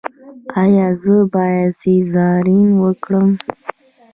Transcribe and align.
ایا 0.61 0.87
زه 1.01 1.15
باید 1.33 1.71
سیزارین 1.81 2.67
وکړم؟ 2.83 3.29